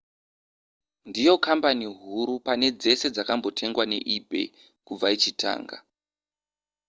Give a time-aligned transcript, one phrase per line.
[1.07, 4.47] ndiyo kambani huru pane dzese dzakambotengwa neebay
[4.87, 5.77] kubva ichitanga